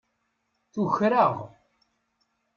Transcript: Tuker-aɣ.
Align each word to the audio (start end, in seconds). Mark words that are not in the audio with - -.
Tuker-aɣ. 0.73 1.35